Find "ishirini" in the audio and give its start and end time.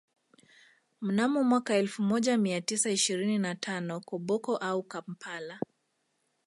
2.89-3.37